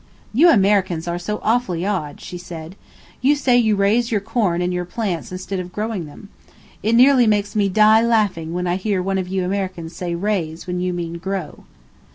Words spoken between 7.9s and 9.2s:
laughing when I hear one